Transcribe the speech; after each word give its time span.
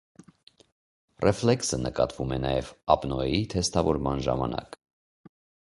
Ռեֆլեքսը 1.25 1.79
նկատվում 1.83 2.33
է 2.37 2.41
նաև 2.47 2.73
ապնոեի 2.97 3.45
թեսթավորման 3.55 4.29
ժամանակ։ 4.31 4.83